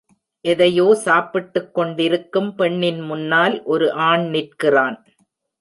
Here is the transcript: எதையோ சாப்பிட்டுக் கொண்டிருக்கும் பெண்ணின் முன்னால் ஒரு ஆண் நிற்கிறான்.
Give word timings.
எதையோ 0.45 0.95
சாப்பிட்டுக் 0.95 1.73
கொண்டிருக்கும் 1.73 2.55
பெண்ணின் 2.55 3.01
முன்னால் 3.01 3.63
ஒரு 3.63 3.91
ஆண் 3.91 4.29
நிற்கிறான். 4.29 4.97